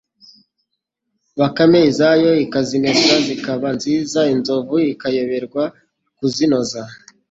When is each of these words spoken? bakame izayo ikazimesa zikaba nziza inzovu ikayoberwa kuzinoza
bakame 1.39 1.79
izayo 1.91 2.31
ikazimesa 2.45 3.13
zikaba 3.27 3.67
nziza 3.77 4.19
inzovu 4.33 4.75
ikayoberwa 4.93 5.63
kuzinoza 6.17 6.81